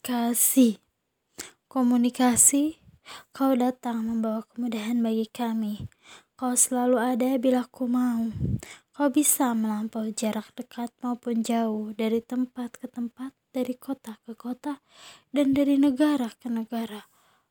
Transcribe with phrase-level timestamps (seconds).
[0.00, 0.80] Komunikasi.
[1.68, 2.80] Komunikasi,
[3.36, 5.92] kau datang membawa kemudahan bagi kami.
[6.40, 8.32] Kau selalu ada bila ku mau.
[8.96, 14.80] Kau bisa melampaui jarak dekat maupun jauh, dari tempat ke tempat, dari kota ke kota,
[15.36, 17.04] dan dari negara ke negara.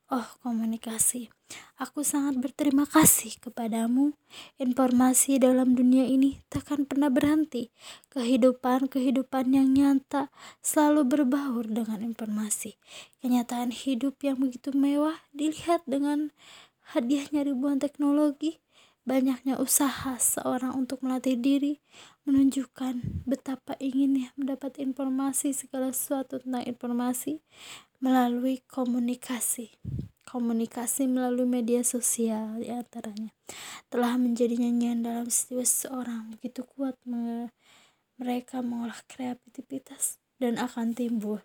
[0.09, 1.29] Oh, komunikasi.
[1.77, 4.17] Aku sangat berterima kasih kepadamu.
[4.57, 7.69] Informasi dalam dunia ini takkan pernah berhenti.
[8.17, 10.33] Kehidupan-kehidupan yang nyata
[10.65, 12.81] selalu berbaur dengan informasi.
[13.21, 16.33] Kenyataan hidup yang begitu mewah dilihat dengan
[16.97, 18.57] hadiahnya ribuan teknologi.
[19.05, 21.86] Banyaknya usaha seorang untuk melatih diri
[22.25, 27.41] menunjukkan betapa inginnya mendapat informasi segala sesuatu tentang informasi
[27.99, 29.75] melalui komunikasi.
[30.27, 33.33] Komunikasi melalui media sosial di antaranya
[33.89, 36.94] telah menjadi nyanyian dalam setiap seseorang begitu kuat
[38.22, 41.41] mereka mengolah kreativitas dan akan timbul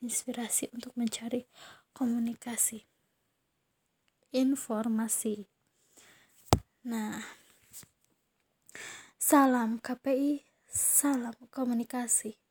[0.00, 1.44] inspirasi untuk mencari
[1.92, 2.88] komunikasi
[4.32, 5.44] informasi.
[6.88, 7.20] Nah,
[9.20, 12.41] salam KPI, salam komunikasi.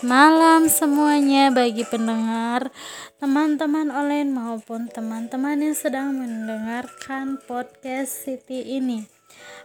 [0.00, 2.72] Malam semuanya bagi pendengar
[3.20, 9.04] Teman-teman online maupun teman-teman yang sedang mendengarkan podcast Siti ini.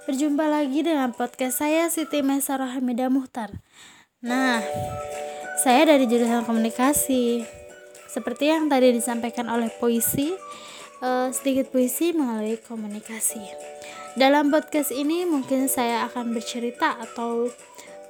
[0.04, 3.64] Berjumpa lagi dengan podcast saya Siti Maisarah Hamidah Muhtar.
[4.20, 4.60] Nah,
[5.64, 7.48] saya dari jurusan komunikasi.
[8.12, 10.36] Seperti yang tadi disampaikan oleh puisi
[11.00, 13.40] uh, Sedikit puisi melalui komunikasi.
[14.20, 17.52] Dalam podcast ini mungkin saya akan bercerita atau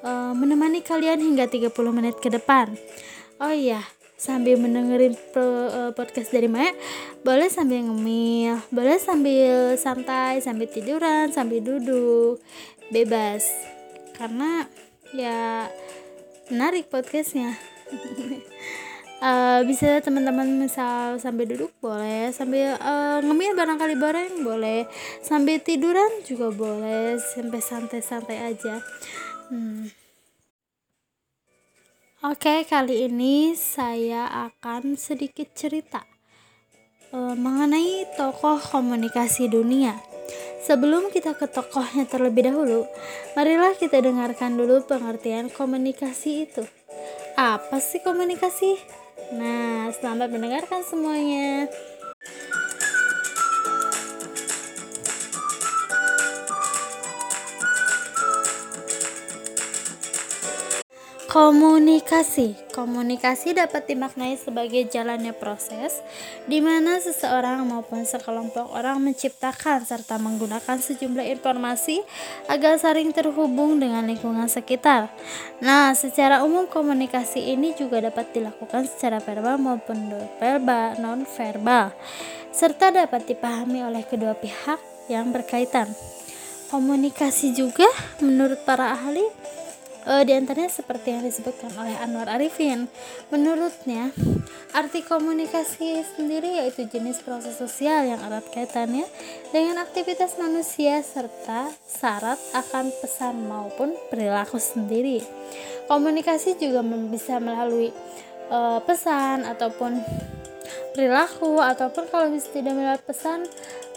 [0.05, 2.77] uh, menemani kalian hingga 30 menit ke depan.
[3.41, 3.81] Oh iya,
[4.15, 6.71] sambil mendengarin uh, podcast dari Maya,
[7.25, 12.39] boleh sambil ngemil, boleh sambil santai, sambil tiduran, sambil duduk,
[12.93, 13.43] bebas.
[14.15, 14.69] Karena
[15.11, 15.67] ya
[16.47, 17.57] menarik podcastnya.
[19.19, 24.89] uh, bisa teman-teman misal sambil duduk boleh sambil uh, ngemil barangkali bareng boleh
[25.21, 28.81] sambil tiduran juga boleh sampai santai-santai aja
[29.45, 29.93] Hmm.
[32.25, 36.01] Oke, kali ini saya akan sedikit cerita
[37.13, 39.93] uh, mengenai tokoh komunikasi dunia.
[40.65, 42.89] Sebelum kita ke tokohnya terlebih dahulu,
[43.37, 46.65] marilah kita dengarkan dulu pengertian komunikasi itu.
[47.37, 48.81] Apa sih komunikasi?
[49.37, 51.69] Nah, selamat mendengarkan semuanya.
[61.35, 62.55] Komunikasi.
[62.71, 65.99] Komunikasi dapat dimaknai sebagai jalannya proses
[66.47, 71.99] di mana seseorang maupun sekelompok orang menciptakan serta menggunakan sejumlah informasi
[72.47, 75.11] agar saling terhubung dengan lingkungan sekitar.
[75.59, 81.91] Nah, secara umum komunikasi ini juga dapat dilakukan secara verbal maupun verbal, non verbal
[82.55, 84.79] serta dapat dipahami oleh kedua pihak
[85.11, 85.91] yang berkaitan.
[86.71, 87.91] Komunikasi juga
[88.23, 89.27] menurut para ahli
[90.05, 92.87] uh, di antaranya seperti yang disebutkan oleh Anwar Arifin.
[93.33, 94.13] Menurutnya,
[94.71, 99.05] arti komunikasi sendiri yaitu jenis proses sosial yang erat kaitannya
[99.49, 105.25] dengan aktivitas manusia serta syarat akan pesan maupun perilaku sendiri.
[105.89, 107.93] Komunikasi juga bisa melalui
[108.49, 110.01] uh, pesan ataupun
[110.95, 113.45] perilaku ataupun kalau bisa tidak melalui pesan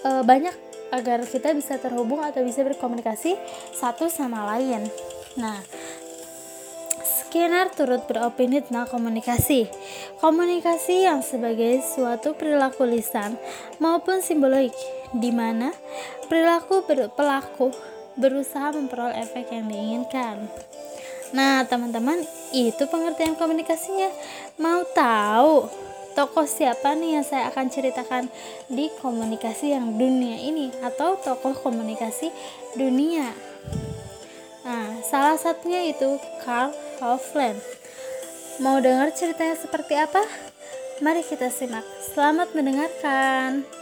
[0.04, 0.52] uh, banyak
[0.88, 3.36] agar kita bisa terhubung atau bisa berkomunikasi
[3.76, 4.88] satu sama lain.
[5.38, 5.62] Nah,
[7.06, 9.70] Skinner turut beropini tentang komunikasi.
[10.18, 13.38] Komunikasi yang sebagai suatu perilaku lisan
[13.78, 14.74] maupun simbolik,
[15.14, 15.70] di mana
[16.26, 17.70] perilaku ber pelaku
[18.18, 20.50] berusaha memperoleh efek yang diinginkan.
[21.30, 22.18] Nah, teman-teman,
[22.50, 24.10] itu pengertian komunikasinya.
[24.58, 25.70] Mau tahu
[26.18, 28.26] tokoh siapa nih yang saya akan ceritakan
[28.66, 32.32] di komunikasi yang dunia ini atau tokoh komunikasi
[32.74, 33.30] dunia?
[34.68, 37.56] Nah, salah satunya itu Carl Hoffland.
[38.60, 40.20] Mau dengar ceritanya seperti apa?
[41.00, 41.88] Mari kita simak.
[42.12, 43.77] Selamat mendengarkan.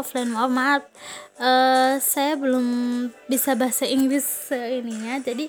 [0.00, 0.88] Hofland oh, maaf.
[1.40, 2.64] Uh, saya belum
[3.28, 5.48] bisa bahasa Inggris ininya jadi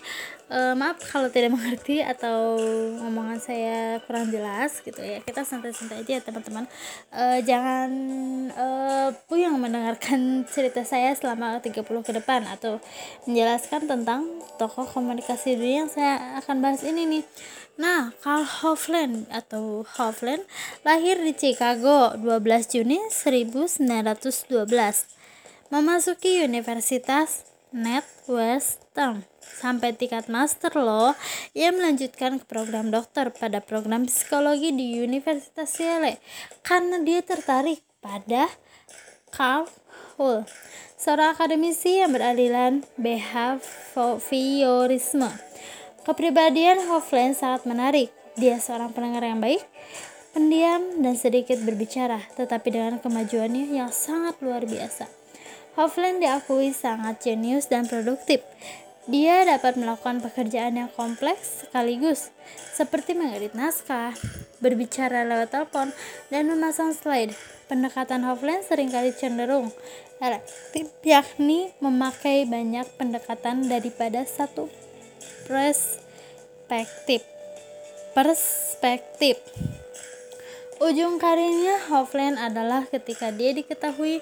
[0.52, 2.60] uh, maaf kalau tidak mengerti atau
[3.08, 5.24] omongan saya kurang jelas gitu ya.
[5.24, 6.68] Kita santai-santai aja ya teman-teman.
[7.10, 7.90] Uh, jangan
[8.52, 12.84] uh, puyeng mendengarkan cerita saya selama 30 ke depan atau
[13.26, 14.28] menjelaskan tentang
[14.60, 17.26] tokoh komunikasi dunia yang saya akan bahas ini nih.
[17.80, 20.44] Nah, Karl Hofland atau Hofland
[20.84, 24.68] lahir di Chicago 12 Juni 1912.
[25.72, 31.12] Memasuki Universitas Northwestern sampai tingkat master loh.
[31.52, 36.22] Ia melanjutkan ke program dokter pada program psikologi di Universitas Yale
[36.64, 38.48] karena dia tertarik pada
[39.32, 39.66] Carl
[40.20, 40.44] Hull,
[41.00, 45.32] seorang akademisi yang beraliran behaviorisme.
[46.02, 48.10] Kepribadian Hofland sangat menarik.
[48.36, 49.62] Dia seorang pendengar yang baik,
[50.34, 55.06] pendiam, dan sedikit berbicara, tetapi dengan kemajuannya yang sangat luar biasa.
[55.80, 58.44] Hofland diakui sangat jenius dan produktif.
[59.10, 62.30] Dia dapat melakukan pekerjaan yang kompleks sekaligus,
[62.78, 64.14] seperti mengedit naskah,
[64.62, 65.90] berbicara lewat telepon,
[66.30, 67.34] dan memasang slide.
[67.66, 69.74] Pendekatan Hofland sering kali cenderung
[70.22, 74.70] elektif, yakni memakai banyak pendekatan daripada satu
[75.50, 77.26] perspektif.
[78.14, 79.42] Perspektif.
[80.78, 84.22] Ujung karirnya Hofland adalah ketika dia diketahui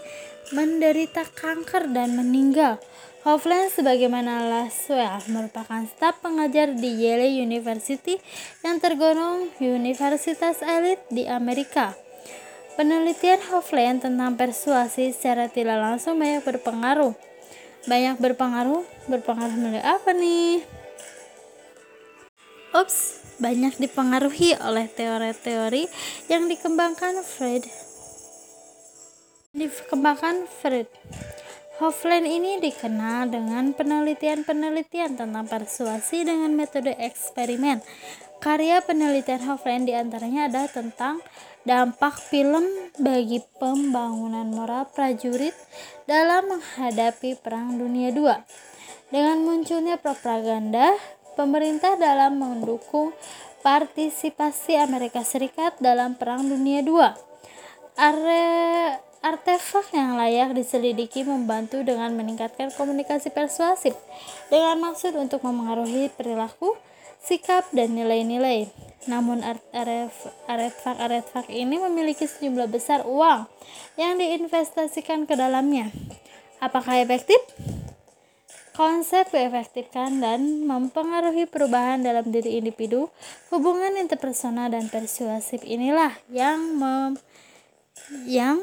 [0.55, 2.79] menderita kanker dan meninggal
[3.19, 8.15] Hofland sebagaimana Laswell merupakan staf pengajar di Yale University
[8.63, 11.91] yang tergolong universitas elit di Amerika.
[12.79, 17.11] Penelitian Hofland tentang persuasi secara tidak langsung banyak berpengaruh.
[17.91, 20.63] Banyak berpengaruh, berpengaruh mengenai apa nih?
[22.71, 25.91] Ups, banyak dipengaruhi oleh teori-teori
[26.31, 27.67] yang dikembangkan Freud.
[29.51, 30.87] Dikembangkan Freud.
[31.79, 37.79] Hofland ini dikenal dengan penelitian-penelitian tentang persuasi dengan metode eksperimen.
[38.43, 41.23] Karya penelitian Hofland di antaranya adalah tentang
[41.63, 42.67] dampak film
[42.99, 45.55] bagi pembangunan moral prajurit
[46.03, 48.27] dalam menghadapi Perang Dunia II.
[49.07, 50.91] Dengan munculnya propaganda
[51.39, 53.15] pemerintah dalam mendukung
[53.63, 57.07] partisipasi Amerika Serikat dalam Perang Dunia II.
[57.95, 63.91] Are artefak yang layak diselidiki membantu dengan meningkatkan komunikasi persuasif
[64.47, 66.79] dengan maksud untuk memengaruhi perilaku,
[67.19, 68.71] sikap, dan nilai-nilai.
[69.07, 73.47] Namun artefak-artefak ini memiliki sejumlah besar uang
[73.99, 75.91] yang diinvestasikan ke dalamnya.
[76.59, 77.39] Apakah efektif?
[78.79, 83.11] Konsep efektifkan dan mempengaruhi perubahan dalam diri individu,
[83.51, 87.19] hubungan interpersonal dan persuasif inilah yang mem,
[88.25, 88.61] yang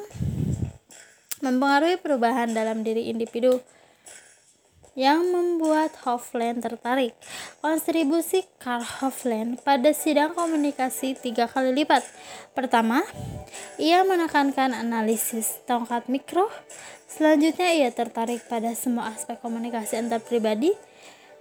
[1.44, 3.60] mempengaruhi perubahan dalam diri individu
[4.96, 7.12] yang membuat Hofland tertarik.
[7.60, 12.00] Kontribusi Karl Hofland pada sidang komunikasi tiga kali lipat.
[12.56, 13.04] Pertama,
[13.76, 16.48] ia menekankan analisis tongkat mikro,
[17.06, 20.74] Selanjutnya ia tertarik pada semua aspek komunikasi antar pribadi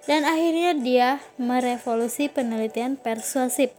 [0.06, 3.74] dan akhirnya dia merevolusi penelitian persuasif.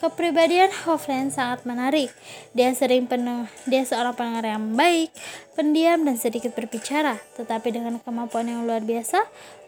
[0.00, 2.08] Kepribadian Hofland sangat menarik.
[2.56, 5.12] Dia sering penuh, dia seorang pendengar yang baik,
[5.52, 9.20] pendiam dan sedikit berbicara, tetapi dengan kemampuan yang luar biasa,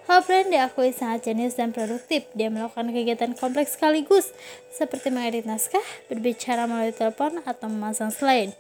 [0.09, 2.25] Hofland diakui sangat jenius dan produktif.
[2.32, 4.32] Dia melakukan kegiatan kompleks sekaligus,
[4.73, 8.56] seperti mengedit naskah, berbicara melalui telepon, atau memasang slide.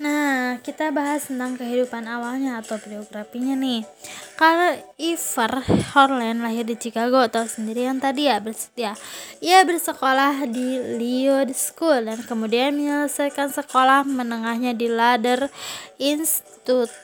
[0.00, 3.84] Nah, kita bahas tentang kehidupan awalnya atau biografinya nih.
[4.32, 5.60] Karl Iver
[5.92, 8.96] Horland lahir di Chicago, tahu sendiri yang tadi ya bersetia.
[9.44, 15.52] Ia bersekolah di Lyod School dan kemudian menyelesaikan sekolah menengahnya di Ladder
[16.00, 16.96] Institute.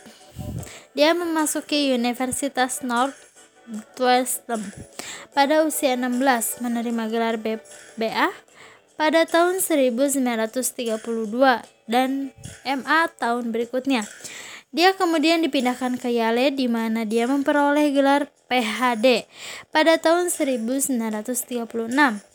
[0.97, 4.73] Dia memasuki Universitas Northwestern
[5.37, 7.37] pada usia 16, menerima gelar
[8.01, 8.33] BA
[8.97, 12.35] pada tahun 1932 dan
[12.67, 14.07] MA tahun berikutnya.
[14.77, 19.25] Dia kemudian dipindahkan ke Yale di mana dia memperoleh gelar PhD
[19.73, 21.57] pada tahun 1936,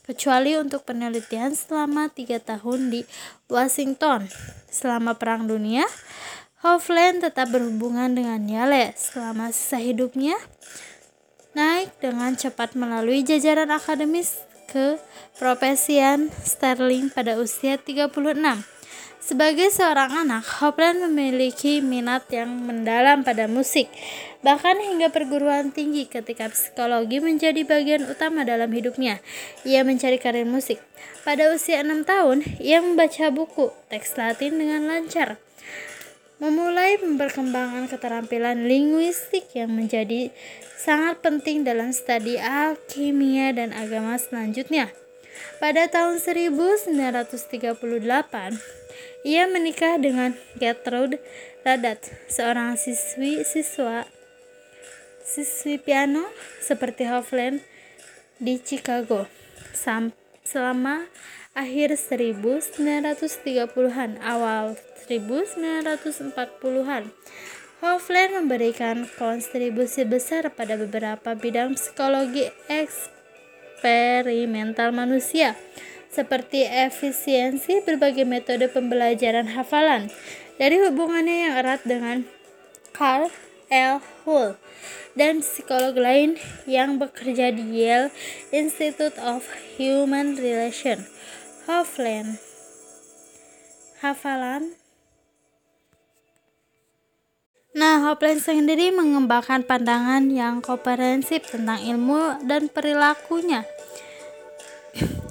[0.07, 3.05] kecuali untuk penelitian selama tiga tahun di
[3.45, 4.25] Washington.
[4.71, 5.85] Selama Perang Dunia,
[6.65, 10.33] Hofland tetap berhubungan dengan Yale selama sisa hidupnya,
[11.53, 14.41] naik dengan cepat melalui jajaran akademis
[14.71, 14.97] ke
[15.37, 18.11] profesian Sterling pada usia 36.
[19.21, 23.85] Sebagai seorang anak, Hopland memiliki minat yang mendalam pada musik,
[24.41, 29.21] bahkan hingga perguruan tinggi ketika psikologi menjadi bagian utama dalam hidupnya.
[29.61, 30.81] Ia mencari karir musik.
[31.21, 35.37] Pada usia enam tahun, ia membaca buku teks Latin dengan lancar.
[36.41, 40.33] Memulai perkembangan keterampilan linguistik yang menjadi
[40.81, 44.89] sangat penting dalam studi alkimia dan agama selanjutnya.
[45.61, 48.80] Pada tahun 1938,
[49.21, 51.21] ia menikah dengan Gertrude
[51.61, 54.09] Radat, seorang siswi siswa
[55.21, 56.25] siswi piano
[56.59, 57.61] seperti Hofland
[58.41, 59.29] di Chicago.
[60.41, 61.05] selama
[61.53, 64.73] akhir 1930-an, awal
[65.05, 67.13] 1940-an.
[67.81, 75.57] Hofland memberikan kontribusi besar pada beberapa bidang psikologi eksperimental manusia
[76.11, 80.11] seperti efisiensi berbagai metode pembelajaran hafalan
[80.59, 82.27] dari hubungannya yang erat dengan
[82.91, 83.31] Carl
[83.71, 84.03] L.
[84.27, 84.59] Hull
[85.15, 86.35] dan psikolog lain
[86.67, 88.11] yang bekerja di Yale
[88.51, 89.47] Institute of
[89.79, 91.07] Human Relations.
[91.65, 92.41] Hofland
[94.03, 94.75] hafalan
[97.71, 103.63] Nah, Hopland sendiri mengembangkan pandangan yang komprehensif tentang ilmu dan perilakunya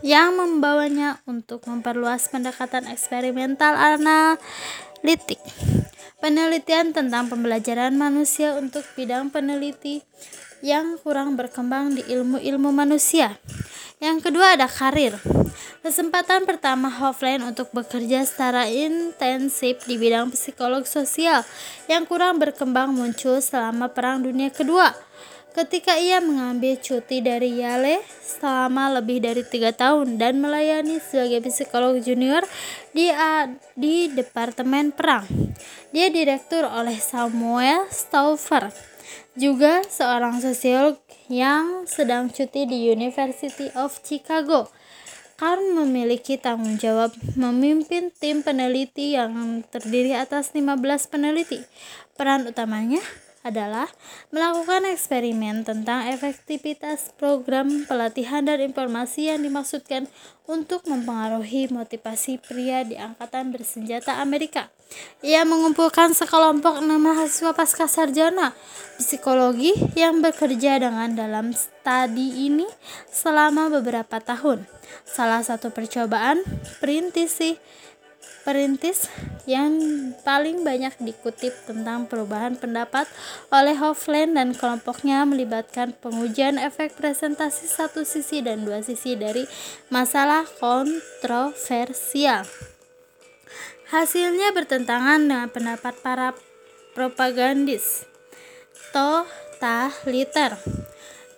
[0.01, 5.41] yang membawanya untuk memperluas pendekatan eksperimental analitik.
[6.21, 10.05] Penelitian tentang pembelajaran manusia untuk bidang peneliti
[10.61, 13.41] yang kurang berkembang di ilmu-ilmu manusia.
[14.01, 15.17] Yang kedua ada karir.
[15.81, 21.41] Kesempatan pertama Hofland untuk bekerja secara intensif di bidang psikolog sosial
[21.89, 24.93] yang kurang berkembang muncul selama Perang Dunia Kedua
[25.51, 31.99] ketika ia mengambil cuti dari Yale selama lebih dari tiga tahun dan melayani sebagai psikolog
[31.99, 32.47] junior
[32.95, 33.11] di,
[33.75, 35.27] di Departemen Perang.
[35.91, 38.71] Dia direktur oleh Samuel Stauffer,
[39.35, 40.99] juga seorang sosiolog
[41.31, 44.71] yang sedang cuti di University of Chicago.
[45.41, 50.77] Karl memiliki tanggung jawab memimpin tim peneliti yang terdiri atas 15
[51.09, 51.65] peneliti.
[52.13, 53.01] Peran utamanya
[53.41, 53.89] adalah
[54.29, 60.05] melakukan eksperimen tentang efektivitas program pelatihan dan informasi yang dimaksudkan
[60.45, 64.69] untuk mempengaruhi motivasi pria di angkatan bersenjata Amerika.
[65.23, 68.53] Ia mengumpulkan sekelompok enam mahasiswa pasca sarjana
[68.99, 72.67] psikologi yang bekerja dengan dalam studi ini
[73.09, 74.67] selama beberapa tahun.
[75.07, 76.43] Salah satu percobaan
[76.83, 77.57] perintisi
[78.45, 79.07] perintis
[79.45, 79.77] yang
[80.25, 83.07] paling banyak dikutip tentang perubahan pendapat
[83.53, 89.45] oleh Hofland dan kelompoknya melibatkan pengujian efek presentasi satu sisi dan dua sisi dari
[89.93, 92.45] masalah kontroversial.
[93.91, 96.31] Hasilnya bertentangan dengan pendapat para
[96.95, 98.07] propagandis
[98.95, 100.55] totaliter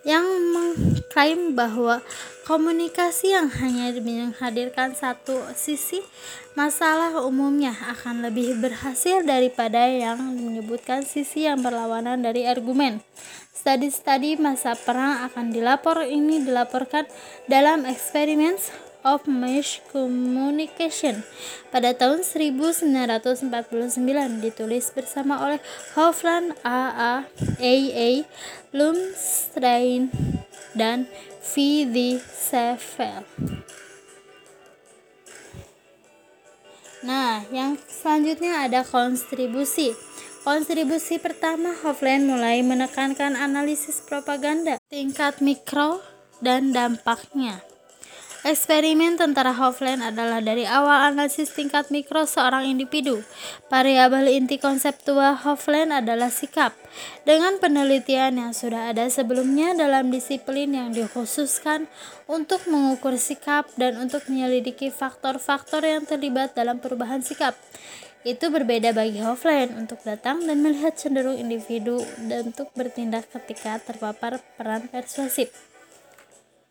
[0.03, 2.03] yang mengklaim bahwa
[2.43, 6.03] komunikasi yang hanya menghadirkan satu sisi
[6.59, 12.99] masalah umumnya akan lebih berhasil daripada yang menyebutkan sisi yang berlawanan dari argumen.
[13.55, 17.07] Studi-studi masa perang akan dilapor ini dilaporkan
[17.47, 18.59] dalam eksperimen
[19.03, 21.27] of Mass Communication
[21.71, 23.51] pada tahun 1949
[24.43, 25.61] ditulis bersama oleh
[25.95, 27.27] Hofland A.A.
[27.59, 28.11] A.A.
[28.73, 30.09] Lumstrain
[30.73, 31.07] dan
[31.43, 31.85] V.
[31.91, 31.97] D.
[32.23, 33.27] Sevel.
[37.03, 39.91] Nah, yang selanjutnya ada kontribusi.
[40.47, 45.99] Kontribusi pertama, Hofland mulai menekankan analisis propaganda tingkat mikro
[46.43, 47.72] dan dampaknya.
[48.43, 53.23] Eksperimen tentara Hofland adalah dari awal analisis tingkat mikro seorang individu.
[53.71, 56.75] Variabel inti konseptual Hofland adalah sikap.
[57.23, 61.87] Dengan penelitian yang sudah ada sebelumnya dalam disiplin yang dikhususkan
[62.27, 67.55] untuk mengukur sikap dan untuk menyelidiki faktor-faktor yang terlibat dalam perubahan sikap.
[68.27, 74.43] Itu berbeda bagi Hofland untuk datang dan melihat cenderung individu dan untuk bertindak ketika terpapar
[74.59, 75.72] peran persuasif.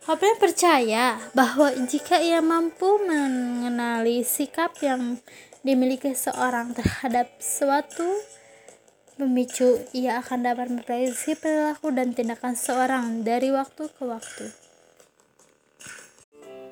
[0.02, 5.22] Hopper percaya bahwa jika ia mampu mengenali sikap yang
[5.62, 8.10] dimiliki seorang terhadap suatu
[9.14, 14.50] pemicu, ia akan dapat memprediksi perilaku dan tindakan seorang dari waktu ke waktu.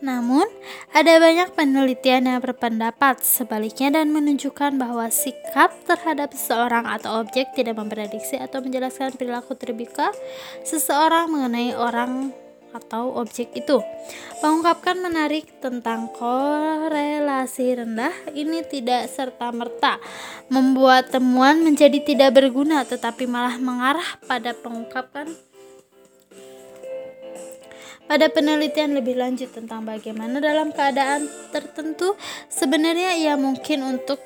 [0.01, 0.49] Namun,
[0.97, 7.77] ada banyak penelitian yang berpendapat sebaliknya dan menunjukkan bahwa sikap terhadap seseorang atau objek tidak
[7.77, 10.09] memprediksi atau menjelaskan perilaku terbuka
[10.65, 12.33] seseorang mengenai orang
[12.71, 13.81] atau objek itu.
[14.39, 19.99] Mengungkapkan menarik tentang korelasi rendah ini tidak serta-merta
[20.47, 25.29] membuat temuan menjadi tidak berguna tetapi malah mengarah pada pengungkapan
[28.09, 32.17] pada penelitian lebih lanjut tentang bagaimana dalam keadaan tertentu
[32.49, 34.17] sebenarnya ia mungkin untuk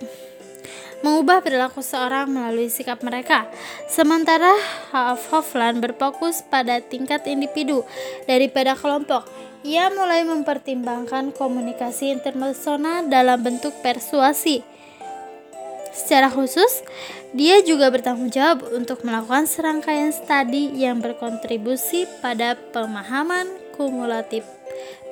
[1.04, 3.46] mengubah perilaku seorang melalui sikap mereka.
[3.92, 4.56] Sementara
[5.30, 7.84] Hofland berfokus pada tingkat individu
[8.26, 9.28] daripada kelompok.
[9.64, 14.64] Ia mulai mempertimbangkan komunikasi interpersonal dalam bentuk persuasi.
[15.94, 16.82] Secara khusus,
[17.38, 23.46] dia juga bertanggung jawab untuk melakukan serangkaian studi yang berkontribusi pada pemahaman
[23.78, 24.44] kumulatif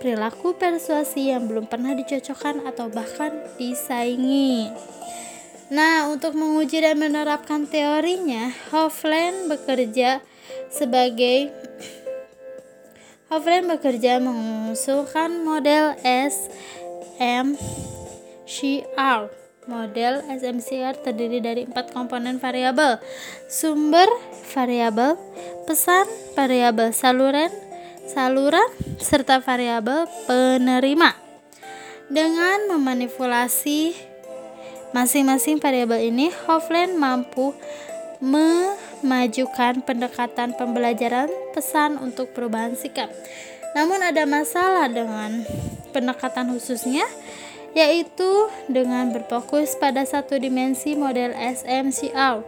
[0.01, 3.29] perilaku persuasi yang belum pernah dicocokkan atau bahkan
[3.61, 4.73] disaingi.
[5.71, 10.19] Nah, untuk menguji dan menerapkan teorinya, Hofland bekerja
[10.67, 11.47] sebagai
[13.31, 16.51] Hofland bekerja mengusulkan model SMCR.
[19.71, 22.99] Model SMCR terdiri dari empat komponen variabel:
[23.47, 24.11] sumber
[24.51, 25.15] variabel,
[25.63, 26.03] pesan
[26.35, 27.47] variabel saluran,
[28.11, 28.67] saluran
[28.99, 31.15] serta variabel penerima.
[32.11, 34.10] Dengan memanipulasi
[34.91, 37.55] Masing-masing variabel ini, Hofland mampu
[38.19, 43.07] memajukan pendekatan pembelajaran pesan untuk perubahan sikap.
[43.71, 45.47] Namun ada masalah dengan
[45.95, 47.07] pendekatan khususnya,
[47.71, 52.43] yaitu dengan berfokus pada satu dimensi model SMCR.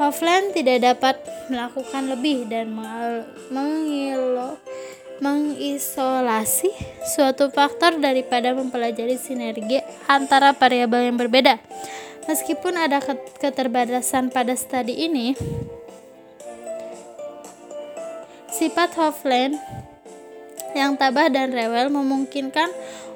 [0.00, 1.20] Hofland tidak dapat
[1.52, 2.72] melakukan lebih dan
[3.52, 4.56] mengilo
[5.20, 6.72] mengisolasi
[7.04, 11.60] suatu faktor daripada mempelajari sinergi antara variabel yang berbeda.
[12.28, 13.00] Meskipun ada
[13.40, 15.32] keterbatasan pada studi ini,
[18.52, 19.56] sifat Hofland
[20.76, 22.70] yang tabah dan rewel memungkinkan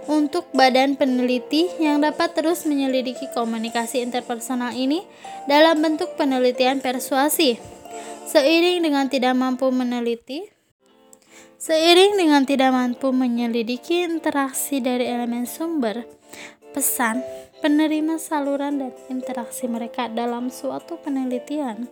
[0.04, 5.04] untuk badan peneliti yang dapat terus menyelidiki komunikasi interpersonal ini
[5.48, 7.56] dalam bentuk penelitian persuasi.
[8.24, 10.53] Seiring dengan tidak mampu meneliti,
[11.64, 16.04] Seiring dengan tidak mampu menyelidiki interaksi dari elemen sumber,
[16.76, 17.24] pesan,
[17.64, 21.88] penerima saluran dan interaksi mereka dalam suatu penelitian,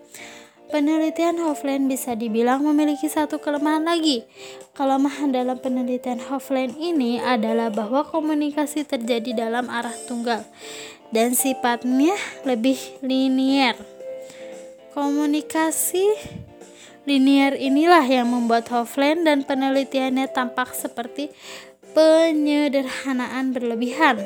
[0.68, 4.28] penelitian Hofland bisa dibilang memiliki satu kelemahan lagi.
[4.76, 10.44] Kelemahan dalam penelitian Hofland ini adalah bahwa komunikasi terjadi dalam arah tunggal
[11.16, 12.12] dan sifatnya
[12.44, 13.80] lebih linier.
[14.92, 16.04] Komunikasi
[17.02, 21.34] Linier inilah yang membuat Hofland dan penelitiannya tampak seperti
[21.98, 24.22] penyederhanaan berlebihan.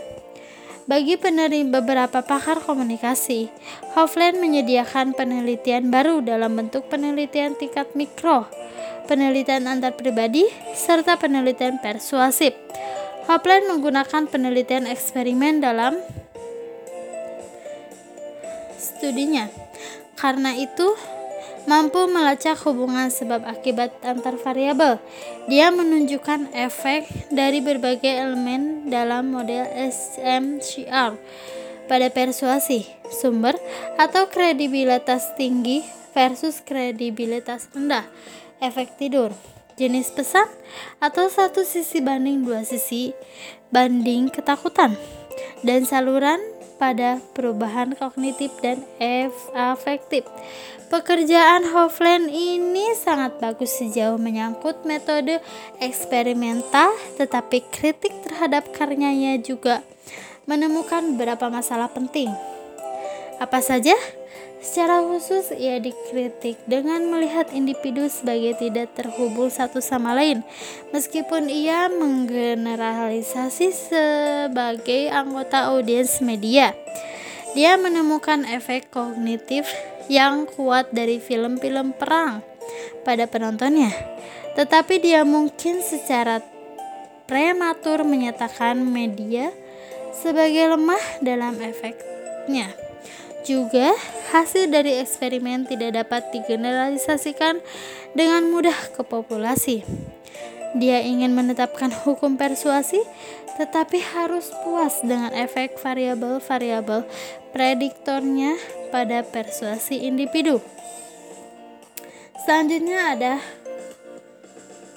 [0.84, 3.48] Bagi penerima beberapa pakar komunikasi,
[3.96, 8.46] Hofland menyediakan penelitian baru dalam bentuk penelitian tingkat mikro,
[9.08, 10.44] penelitian antar pribadi,
[10.76, 12.54] serta penelitian persuasif.
[13.26, 15.98] Hofland menggunakan penelitian eksperimen dalam
[18.78, 19.50] studinya.
[20.14, 20.94] Karena itu,
[21.66, 25.02] mampu melacak hubungan sebab akibat antar variabel.
[25.50, 31.18] Dia menunjukkan efek dari berbagai elemen dalam model SMCR
[31.86, 33.54] pada persuasi, sumber,
[33.94, 38.06] atau kredibilitas tinggi versus kredibilitas rendah,
[38.58, 39.30] efek tidur,
[39.78, 40.50] jenis pesan,
[40.98, 43.14] atau satu sisi banding dua sisi
[43.70, 44.98] banding ketakutan,
[45.62, 46.42] dan saluran
[46.76, 48.84] pada perubahan kognitif dan
[49.52, 50.24] afektif.
[50.86, 55.42] Pekerjaan Hofland ini sangat bagus sejauh menyangkut metode
[55.82, 59.82] eksperimental, tetapi kritik terhadap karyanya juga
[60.46, 62.30] menemukan beberapa masalah penting.
[63.42, 63.98] Apa saja?
[64.66, 70.42] Secara khusus, ia dikritik dengan melihat individu sebagai tidak terhubung satu sama lain,
[70.90, 76.74] meskipun ia menggeneralisasi sebagai anggota audiens media.
[77.54, 79.70] Dia menemukan efek kognitif
[80.10, 82.42] yang kuat dari film-film perang
[83.06, 83.94] pada penontonnya,
[84.58, 86.42] tetapi dia mungkin secara
[87.30, 89.54] prematur menyatakan media
[90.10, 92.85] sebagai lemah dalam efeknya.
[93.46, 93.94] Juga,
[94.34, 97.62] hasil dari eksperimen tidak dapat digeneralisasikan
[98.10, 99.86] dengan mudah ke populasi.
[100.74, 102.98] Dia ingin menetapkan hukum persuasi,
[103.54, 107.06] tetapi harus puas dengan efek variabel-variabel
[107.54, 108.58] prediktornya
[108.90, 110.58] pada persuasi individu.
[112.42, 113.34] Selanjutnya ada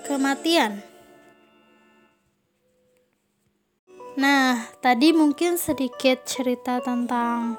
[0.09, 0.81] kematian.
[4.19, 7.55] Nah, tadi mungkin sedikit cerita tentang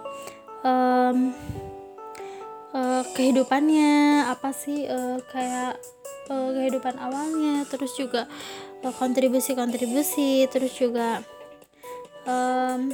[0.64, 1.32] um,
[2.72, 4.86] uh, kehidupannya apa sih?
[4.86, 5.80] Uh, kayak
[6.30, 8.30] uh, kehidupan awalnya terus juga
[8.80, 11.20] kontribusi-kontribusi terus juga
[12.24, 12.88] um,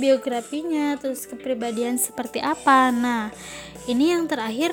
[0.00, 2.88] biografinya terus kepribadian seperti apa.
[2.88, 3.28] Nah
[3.84, 4.72] ini yang terakhir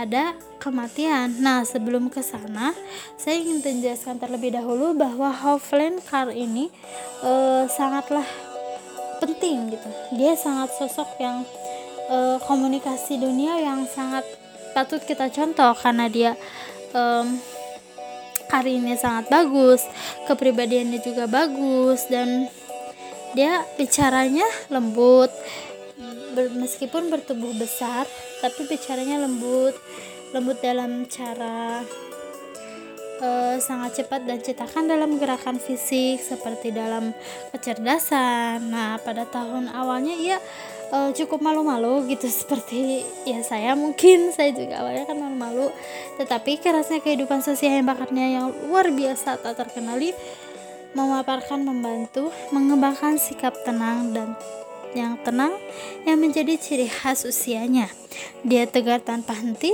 [0.00, 1.40] ada kematian.
[1.44, 2.72] Nah sebelum ke sana
[3.20, 6.72] saya ingin menjelaskan terlebih dahulu bahwa Hovland Carr ini
[7.20, 8.24] uh, sangatlah
[9.20, 9.88] penting gitu.
[10.16, 11.44] Dia sangat sosok yang
[12.08, 14.24] uh, komunikasi dunia yang sangat
[14.72, 16.32] patut kita contoh karena dia
[16.94, 17.38] um,
[18.50, 19.86] karirnya sangat bagus
[20.26, 22.50] kepribadiannya juga bagus dan
[23.34, 25.30] dia bicaranya lembut.
[26.34, 28.06] Ber, meskipun bertubuh besar
[28.42, 29.74] tapi bicaranya lembut.
[30.30, 31.82] Lembut dalam cara
[33.20, 37.12] uh, sangat cepat dan cetakan dalam gerakan fisik seperti dalam
[37.54, 38.72] kecerdasan.
[38.72, 40.38] Nah pada tahun awalnya ia
[40.90, 42.26] uh, cukup malu-malu gitu.
[42.40, 45.70] Seperti ya saya mungkin saya juga awalnya kan malu-malu.
[46.18, 50.12] Tetapi kerasnya kehidupan sosial yang bakatnya yang luar biasa tak terkenali
[50.90, 54.34] memaparkan membantu mengembangkan sikap tenang dan
[54.90, 55.54] yang tenang
[56.02, 57.86] yang menjadi ciri khas usianya.
[58.42, 59.70] Dia tegar tanpa henti,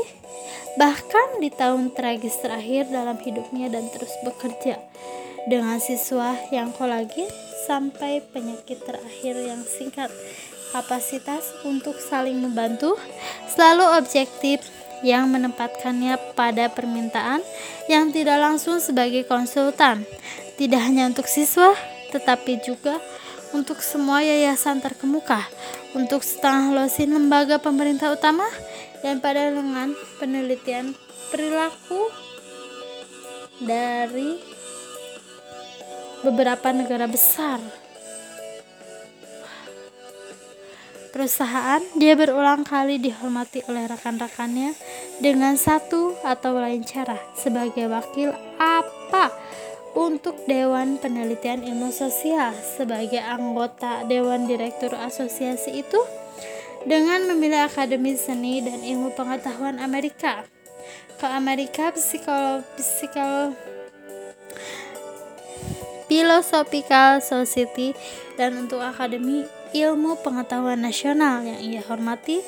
[0.77, 4.81] bahkan di tahun tragis terakhir dalam hidupnya dan terus bekerja
[5.49, 7.29] dengan siswa yang kolagin
[7.67, 10.12] sampai penyakit terakhir yang singkat.
[10.75, 12.99] Kapasitas untuk saling membantu
[13.49, 14.61] selalu objektif
[15.01, 17.41] yang menempatkannya pada permintaan
[17.87, 20.05] yang tidak langsung sebagai konsultan
[20.57, 21.77] tidak hanya untuk siswa,
[22.11, 22.97] tetapi juga
[23.53, 25.45] untuk semua yayasan terkemuka,
[25.93, 28.49] untuk setengah losin lembaga pemerintah utama,
[29.07, 30.90] dan pada lengan penelitian
[31.31, 32.11] perilaku
[33.62, 34.35] dari
[36.27, 37.62] beberapa negara besar.
[41.14, 44.75] Perusahaan dia berulang kali dihormati oleh rekan-rekannya
[45.23, 49.31] dengan satu atau lain cara sebagai wakil apa
[49.95, 56.03] untuk Dewan Penelitian Ilmu Sosial sebagai anggota Dewan Direktur Asosiasi itu
[56.87, 60.46] dengan memilih Akademi Seni dan Ilmu Pengetahuan Amerika.
[61.18, 63.57] Ke Amerika Psikolo, Psikolo,
[66.07, 67.96] Philosophical Society
[68.38, 69.42] dan untuk Akademi
[69.75, 72.38] Ilmu Pengetahuan Nasional yang ia hormati,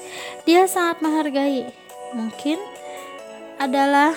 [0.47, 1.67] dia sangat menghargai.
[2.15, 2.61] Mungkin
[3.59, 4.15] adalah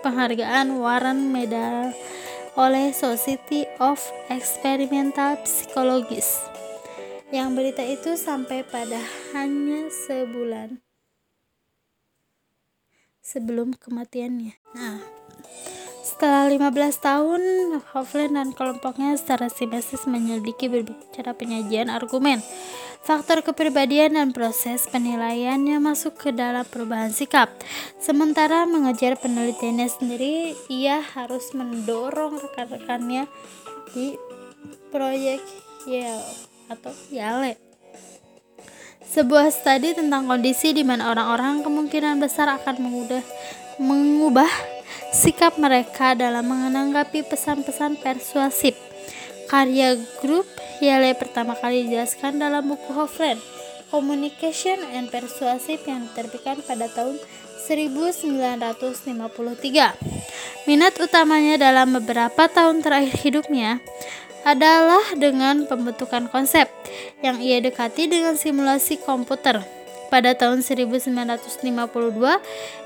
[0.00, 1.92] penghargaan Warren Medal
[2.56, 4.00] oleh Society of
[4.32, 6.40] Experimental Psychologists.
[7.30, 8.98] Yang berita itu sampai pada
[9.30, 10.82] hanya sebulan
[13.22, 14.58] sebelum kematiannya.
[14.74, 14.98] Nah,
[16.02, 17.42] setelah 15 tahun,
[17.94, 22.42] Hovland dan kelompoknya secara simetris menyelidiki berbicara penyajian argumen
[23.00, 27.48] faktor kepribadian dan proses penilaian yang masuk ke dalam perubahan sikap.
[27.96, 33.24] Sementara mengejar penelitiannya sendiri, ia harus mendorong rekan-rekannya
[33.96, 34.20] di
[34.92, 35.40] proyek
[35.88, 37.58] Yale atau Yale.
[39.10, 43.26] Sebuah studi tentang kondisi di mana orang-orang kemungkinan besar akan mengubah,
[43.82, 44.46] mengubah
[45.10, 48.78] sikap mereka dalam menanggapi pesan-pesan persuasif.
[49.50, 50.46] Karya grup
[50.78, 53.42] Yale pertama kali dijelaskan dalam buku Hofland,
[53.90, 57.18] Communication and Persuasive yang diterbitkan pada tahun
[57.66, 59.10] 1953.
[60.70, 63.82] Minat utamanya dalam beberapa tahun terakhir hidupnya
[64.44, 66.66] adalah dengan pembentukan konsep
[67.20, 69.60] yang ia dekati dengan simulasi komputer.
[70.10, 71.70] Pada tahun 1952,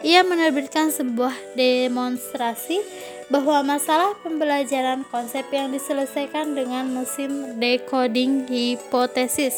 [0.04, 2.84] ia menerbitkan sebuah demonstrasi
[3.32, 9.56] bahwa masalah pembelajaran konsep yang diselesaikan dengan mesin decoding hipotesis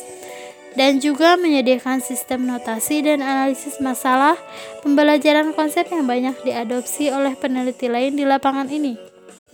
[0.79, 4.39] dan juga menyediakan sistem notasi dan analisis masalah
[4.85, 8.95] pembelajaran konsep yang banyak diadopsi oleh peneliti lain di lapangan ini.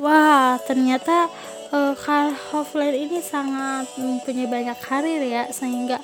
[0.02, 1.31] Wah, ternyata
[1.73, 5.99] uh, Karl Hofland ini sangat mempunyai banyak karir ya, sehingga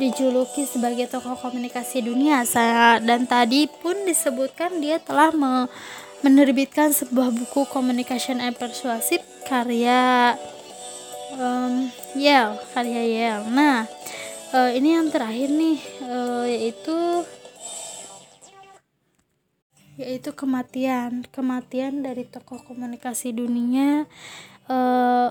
[0.00, 2.42] dijuluki sebagai tokoh komunikasi dunia.
[2.48, 5.68] Saya dan tadi pun disebutkan dia telah me,
[6.24, 10.34] menerbitkan sebuah buku Communication and Persuasive karya
[11.36, 13.46] um, Yale, karya Yale.
[13.52, 13.84] Nah,
[14.56, 16.96] uh, ini yang terakhir nih uh, yaitu
[20.00, 24.08] yaitu kematian kematian dari tokoh komunikasi dunia
[24.68, 25.30] uh,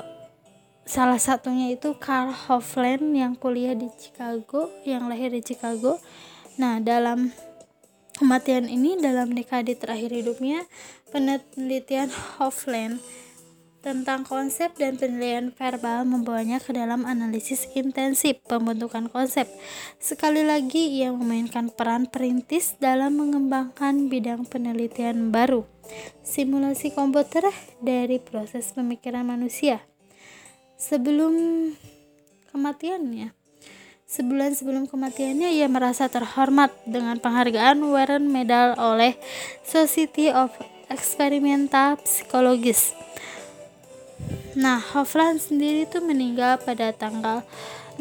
[0.88, 6.02] salah satunya itu Carl Hovland yang kuliah di Chicago yang lahir di Chicago.
[6.60, 7.32] Nah dalam
[8.20, 10.68] kematian ini dalam dekade terakhir hidupnya,
[11.10, 13.00] penelitian Hofland
[13.82, 19.50] tentang konsep dan penilaian verbal membawanya ke dalam analisis intensif pembentukan konsep.
[19.98, 25.66] Sekali lagi, ia memainkan peran perintis dalam mengembangkan bidang penelitian baru,
[26.22, 27.50] simulasi komputer
[27.82, 29.82] dari proses pemikiran manusia.
[30.82, 31.34] sebelum
[32.50, 33.38] kematiannya.
[34.10, 39.16] Sebulan sebelum kematiannya, ia merasa terhormat dengan penghargaan Warren Medal oleh
[39.64, 40.52] Society of
[40.92, 42.92] Experimental Psychologists.
[44.52, 47.48] Nah, Hofland sendiri itu meninggal pada tanggal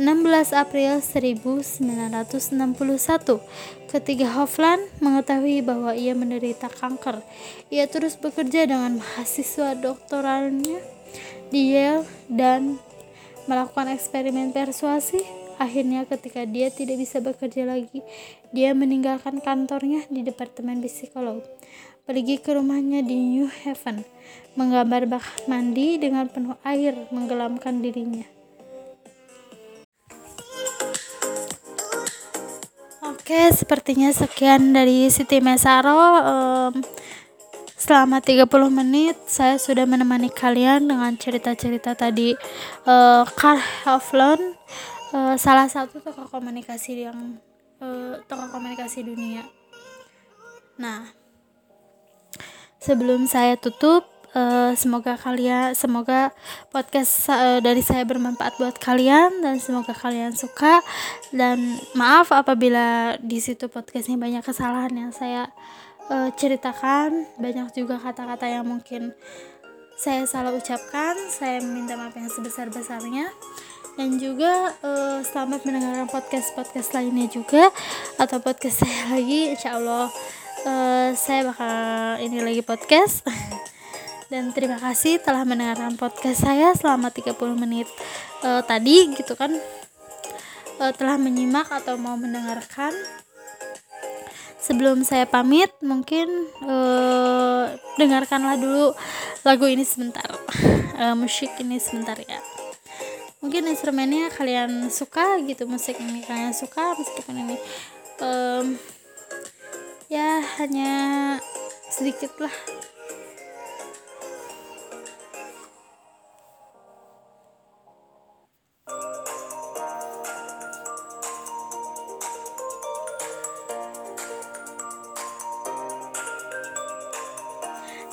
[0.01, 3.43] 16 April 1961.
[3.91, 7.23] Ketika Hofland mengetahui bahwa ia menderita kanker,
[7.71, 10.79] ia terus bekerja dengan mahasiswa doktoralnya
[11.51, 12.79] di Yale dan
[13.51, 15.19] melakukan eksperimen persuasi.
[15.61, 18.01] Akhirnya ketika dia tidak bisa bekerja lagi,
[18.49, 21.45] dia meninggalkan kantornya di Departemen Psikolog,
[22.11, 24.03] pergi ke rumahnya di New Haven,
[24.59, 28.27] menggambar bak mandi dengan penuh air menggelamkan dirinya.
[33.07, 36.03] Oke, sepertinya sekian dari Siti Mesaro.
[36.27, 36.83] Um,
[37.79, 42.35] selama 30 menit saya sudah menemani kalian dengan cerita-cerita tadi
[42.91, 44.59] uh, Carl Hofland
[45.15, 47.39] uh, salah satu tokoh komunikasi yang
[47.79, 49.47] uh, tokoh komunikasi dunia.
[50.75, 51.20] Nah,
[52.81, 56.33] sebelum saya tutup, uh, semoga kalian, semoga
[56.73, 60.81] podcast uh, dari saya bermanfaat buat kalian dan semoga kalian suka.
[61.31, 65.53] Dan maaf apabila di situ podcastnya banyak kesalahan yang saya
[66.09, 69.13] uh, ceritakan, banyak juga kata-kata yang mungkin
[70.01, 73.29] saya salah ucapkan, saya minta maaf yang sebesar-besarnya.
[73.99, 77.69] Dan juga uh, selamat mendengarkan podcast podcast lainnya juga
[78.17, 79.53] atau podcast saya lagi.
[79.53, 80.09] Insya Allah
[80.65, 83.25] uh, saya bakal ini lagi podcast.
[84.31, 87.89] Dan terima kasih telah mendengarkan podcast saya selama 30 menit.
[88.41, 89.51] Uh, tadi gitu kan
[90.81, 92.95] uh, telah menyimak atau mau mendengarkan.
[94.61, 96.29] Sebelum saya pamit mungkin
[96.63, 98.93] uh, dengarkanlah dulu
[99.43, 100.29] lagu ini sebentar.
[101.01, 102.39] Uh, musik ini sebentar ya.
[103.41, 107.57] Mungkin instrumennya kalian suka gitu musik ini kalian suka meskipun ini
[108.21, 108.77] um,
[110.11, 111.39] ya hanya
[111.87, 112.51] sedikit lah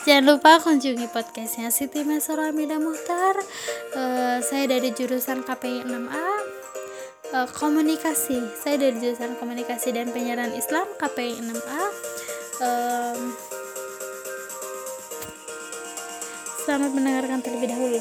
[0.08, 3.36] Jangan lupa kunjungi podcastnya Siti Mesra Amida Muhtar.
[3.92, 6.37] Uh, saya dari jurusan KPI 6A.
[7.28, 8.40] Uh, komunikasi.
[8.56, 11.84] Saya dari jurusan Komunikasi dan Penyiaran Islam KPI 6A.
[12.64, 13.36] Um,
[16.64, 18.00] selamat mendengarkan terlebih dahulu.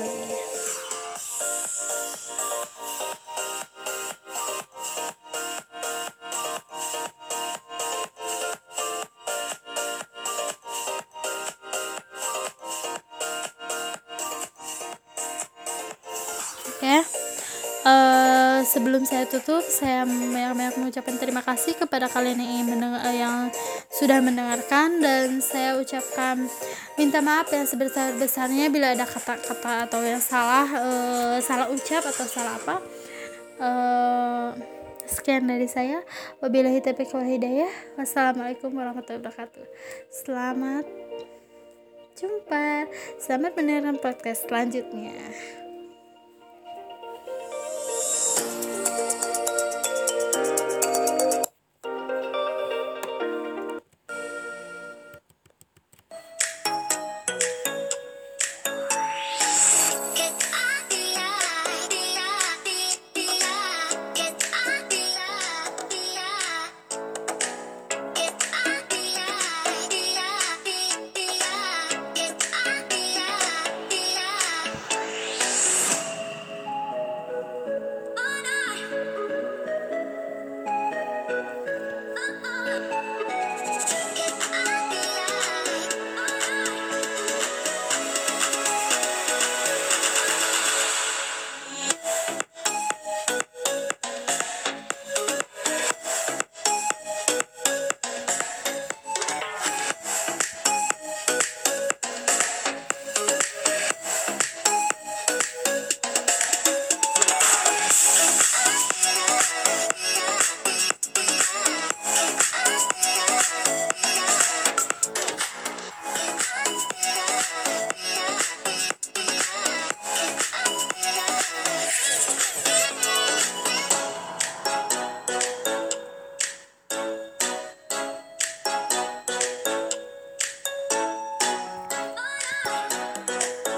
[19.27, 23.37] Tutup saya banyak-banyak mengucapkan terima kasih kepada kalian yang mendengar, uh, yang
[23.91, 26.47] sudah mendengarkan dan saya ucapkan
[26.95, 32.55] minta maaf yang sebesar-besarnya bila ada kata-kata atau yang salah uh, salah ucap atau salah
[32.57, 32.77] apa.
[33.57, 34.49] Uh,
[35.07, 36.03] sekian dari saya.
[36.43, 37.71] Wabillahi taufiq wal hidayah.
[37.99, 39.65] Wassalamualaikum warahmatullahi wabarakatuh.
[40.11, 40.87] Selamat
[42.15, 42.91] jumpa.
[43.23, 45.15] Selamat mendengarkan podcast selanjutnya